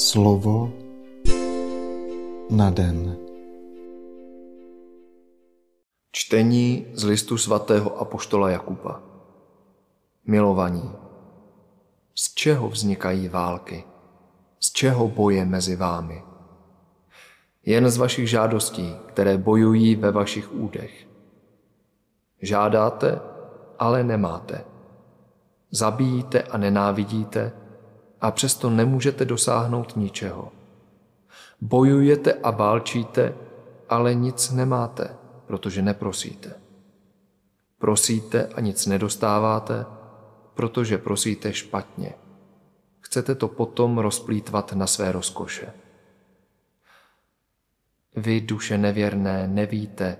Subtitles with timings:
[0.00, 0.72] Slovo
[2.50, 3.16] na den.
[6.12, 9.02] Čtení z listu svatého apoštola Jakuba.
[10.24, 10.92] Milovaní,
[12.14, 13.84] z čeho vznikají války?
[14.60, 16.24] Z čeho boje mezi vámi?
[17.66, 21.06] Jen z vašich žádostí, které bojují ve vašich údech.
[22.42, 23.20] Žádáte,
[23.78, 24.64] ale nemáte.
[25.70, 27.59] Zabíjíte a nenávidíte,
[28.20, 30.52] a přesto nemůžete dosáhnout ničeho.
[31.60, 33.34] Bojujete a válčíte,
[33.88, 36.54] ale nic nemáte, protože neprosíte.
[37.78, 39.86] Prosíte a nic nedostáváte,
[40.54, 42.14] protože prosíte špatně.
[43.00, 45.72] Chcete to potom rozplítvat na své rozkoše.
[48.16, 50.16] Vy, duše nevěrné, nevíte,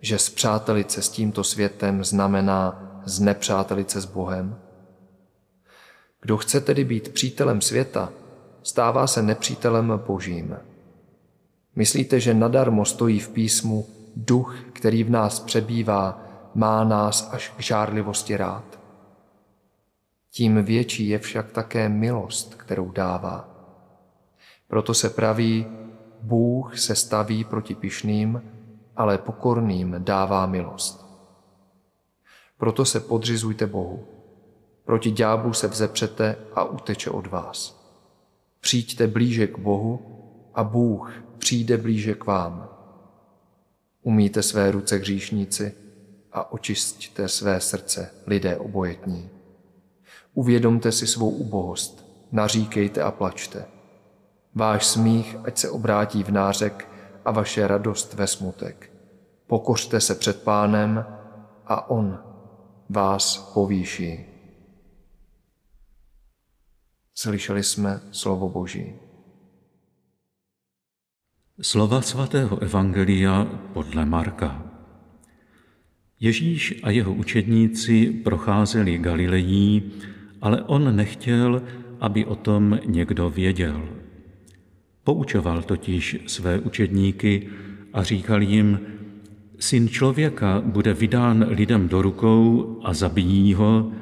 [0.00, 4.60] že zpřátelice s tímto světem znamená znepřátelice s Bohem?
[6.20, 8.12] Kdo chce tedy být přítelem světa,
[8.62, 10.56] stává se nepřítelem božím.
[11.76, 16.22] Myslíte, že nadarmo stojí v písmu duch, který v nás přebývá,
[16.54, 18.80] má nás až k žárlivosti rád?
[20.30, 23.48] Tím větší je však také milost, kterou dává.
[24.68, 25.66] Proto se praví,
[26.20, 28.42] Bůh se staví proti pišným,
[28.96, 31.06] ale pokorným dává milost.
[32.58, 34.17] Proto se podřizujte Bohu.
[34.88, 37.86] Proti ďáblu se vzepřete a uteče od vás.
[38.60, 40.00] Přijďte blíže k Bohu
[40.54, 42.68] a Bůh přijde blíže k vám.
[44.02, 45.74] Umíte své ruce hříšníci
[46.32, 49.30] a očistíte své srdce, lidé obojetní.
[50.34, 53.64] Uvědomte si svou ubohost, naříkejte a plačte.
[54.54, 56.88] Váš smích ať se obrátí v nářek
[57.24, 58.90] a vaše radost ve smutek.
[59.46, 61.06] Pokořte se před pánem
[61.66, 62.18] a on
[62.88, 64.37] vás povýší.
[67.20, 68.92] Slyšeli jsme slovo Boží.
[71.60, 74.62] Slova svatého Evangelia podle Marka.
[76.20, 79.92] Ježíš a jeho učedníci procházeli Galilejí,
[80.42, 81.62] ale on nechtěl,
[82.00, 83.88] aby o tom někdo věděl.
[85.04, 87.48] Poučoval totiž své učedníky
[87.92, 88.80] a říkal jim,
[89.58, 93.92] syn člověka bude vydán lidem do rukou a zabijí ho,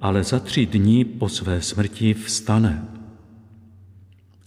[0.00, 2.88] ale za tři dny po své smrti vstane.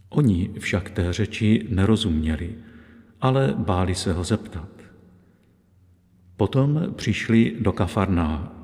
[0.09, 2.55] Oni však té řeči nerozuměli,
[3.21, 4.69] ale báli se ho zeptat.
[6.37, 8.57] Potom přišli do Kafarná.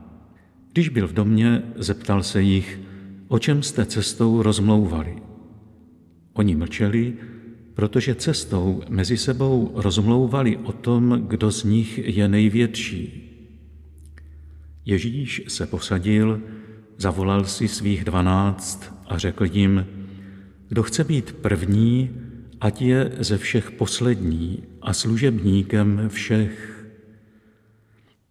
[0.71, 2.79] Když byl v domě, zeptal se jich,
[3.27, 5.15] o čem jste cestou rozmlouvali.
[6.33, 7.13] Oni mlčeli,
[7.73, 13.23] protože cestou mezi sebou rozmlouvali o tom, kdo z nich je největší.
[14.85, 16.41] Ježíš se posadil,
[16.97, 19.85] Zavolal si svých dvanáct a řekl jim,
[20.67, 22.09] kdo chce být první,
[22.61, 26.85] ať je ze všech poslední a služebníkem všech.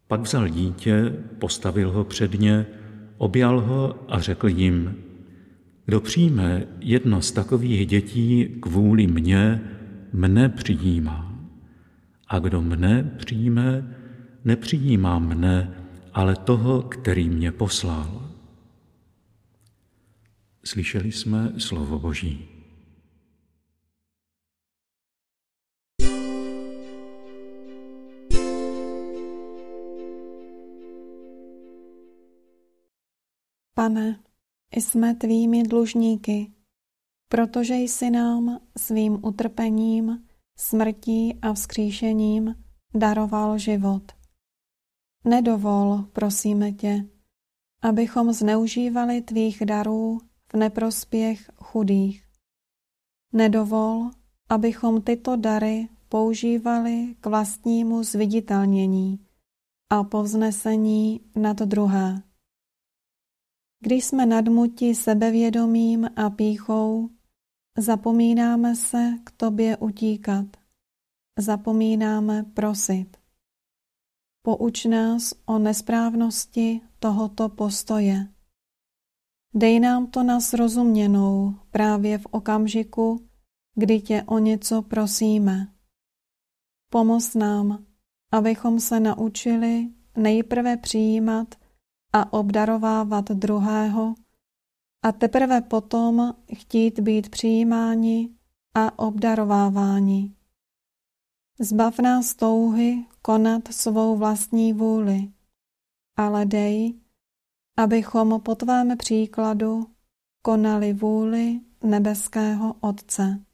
[0.09, 2.66] Pak vzal dítě, postavil ho před ně,
[3.19, 4.94] objal ho a řekl jim,
[5.84, 9.60] kdo přijme jedno z takových dětí kvůli mně,
[10.12, 11.38] mne přijímá.
[12.28, 13.97] A kdo mne přijme,
[14.44, 15.75] nepřijímá mne,
[16.12, 18.36] ale toho, který mě poslal.
[20.66, 22.49] Slyšeli jsme slovo Boží.
[33.75, 34.21] Pane,
[34.72, 36.53] jsme tvými dlužníky,
[37.28, 40.26] protože jsi nám svým utrpením,
[40.56, 42.55] smrtí a vzkříšením
[42.94, 44.12] daroval život.
[45.25, 47.05] Nedovol, prosíme tě,
[47.82, 50.21] abychom zneužívali tvých darů
[50.53, 52.25] v neprospěch chudých.
[53.33, 54.11] Nedovol,
[54.49, 59.27] abychom tyto dary používali k vlastnímu zviditelnění
[59.91, 62.23] a povznesení nad druhé.
[63.81, 67.11] Když jsme nadmuti sebevědomím a píchou,
[67.79, 70.47] zapomínáme se k tobě utíkat.
[71.38, 73.17] Zapomínáme prosit.
[74.43, 78.36] Pouč nás o nesprávnosti tohoto postoje.
[79.56, 83.29] Dej nám to na srozuměnou právě v okamžiku,
[83.75, 85.73] kdy tě o něco prosíme.
[86.91, 87.85] Pomoz nám,
[88.32, 91.55] abychom se naučili nejprve přijímat
[92.12, 94.14] a obdarovávat druhého
[95.03, 98.31] a teprve potom chtít být přijímáni
[98.75, 100.32] a obdarováváni.
[101.61, 105.32] Zbav nás touhy konat svou vlastní vůli,
[106.17, 106.94] ale dej,
[107.76, 109.87] abychom po tvém příkladu
[110.43, 113.44] konali vůli nebeského Otce.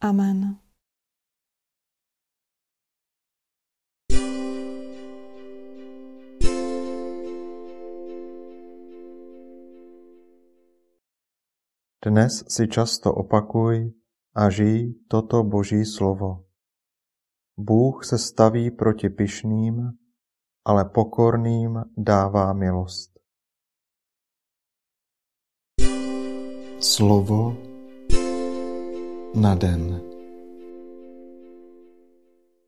[0.00, 0.56] Amen.
[12.06, 13.92] Dnes si často opakuj
[14.34, 16.44] a žij toto Boží slovo.
[17.56, 19.99] Bůh se staví proti pyšným,
[20.64, 23.10] ale pokorným dává milost.
[26.80, 27.56] Slovo
[29.34, 30.09] na den.